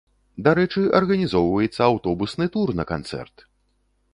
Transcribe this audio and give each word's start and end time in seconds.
Дарэчы, 0.45 0.81
арганізоўваецца 0.99 1.81
аўтобусны 1.91 2.45
тур 2.57 2.67
на 2.81 2.87
канцэрт! 2.93 3.47